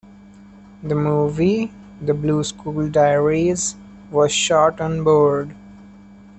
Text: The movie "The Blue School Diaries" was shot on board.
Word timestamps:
The 0.81 0.95
movie 0.95 1.71
"The 2.01 2.15
Blue 2.15 2.43
School 2.43 2.89
Diaries" 2.89 3.75
was 4.09 4.31
shot 4.31 4.81
on 4.81 5.03
board. 5.03 5.53